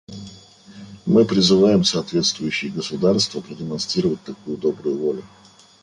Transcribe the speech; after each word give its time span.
Мы 1.05 1.25
призываем 1.25 1.83
соответствующие 1.83 2.71
государства 2.71 3.39
продемонстрировать 3.39 4.23
такую 4.23 4.57
добрую 4.57 4.97
волю. 4.97 5.23